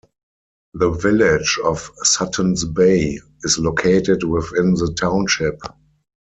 The 0.73 0.89
village 0.89 1.59
of 1.63 1.91
Suttons 2.01 2.65
Bay 2.65 3.19
is 3.43 3.59
located 3.59 4.23
within 4.23 4.73
the 4.73 4.91
township. 4.99 5.61